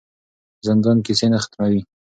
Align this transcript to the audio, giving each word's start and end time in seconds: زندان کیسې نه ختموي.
زندان 0.67 0.97
کیسې 1.05 1.27
نه 1.33 1.39
ختموي. 1.43 1.81